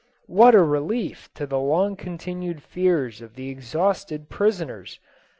What 0.25 0.55
a 0.55 0.63
relief 0.63 1.29
to 1.35 1.45
the 1.45 1.59
long 1.59 1.95
continued 1.95 2.63
fears 2.63 3.21
of 3.21 3.35
the 3.35 3.49
exhausted 3.49 4.29
prisoners! 4.29 4.99